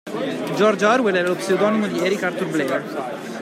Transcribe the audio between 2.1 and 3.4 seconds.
Arthur Blair.